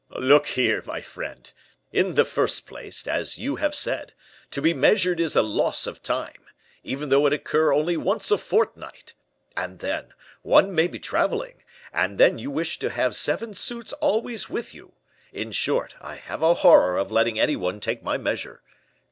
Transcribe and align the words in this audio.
"Look 0.17 0.47
here, 0.47 0.81
my 0.87 0.99
friend. 1.01 1.51
In 1.91 2.15
the 2.15 2.25
first 2.25 2.65
place, 2.65 3.05
as 3.05 3.37
you 3.37 3.57
have 3.57 3.75
said, 3.75 4.15
to 4.49 4.59
be 4.59 4.73
measured 4.73 5.19
is 5.19 5.35
a 5.35 5.43
loss 5.43 5.85
of 5.85 6.01
time, 6.01 6.43
even 6.83 7.09
though 7.09 7.27
it 7.27 7.33
occur 7.33 7.71
only 7.71 7.97
once 7.97 8.31
a 8.31 8.39
fortnight. 8.39 9.13
And 9.55 9.77
then, 9.77 10.15
one 10.41 10.73
may 10.73 10.87
be 10.87 10.97
travelling; 10.97 11.61
and 11.93 12.17
then 12.17 12.39
you 12.39 12.49
wish 12.49 12.79
to 12.79 12.89
have 12.89 13.15
seven 13.15 13.53
suits 13.53 13.93
always 13.93 14.49
with 14.49 14.73
you. 14.73 14.93
In 15.33 15.51
short, 15.51 15.93
I 16.01 16.15
have 16.15 16.41
a 16.41 16.55
horror 16.55 16.97
of 16.97 17.11
letting 17.11 17.39
any 17.39 17.55
one 17.55 17.79
take 17.79 18.01
my 18.01 18.17
measure. 18.17 18.63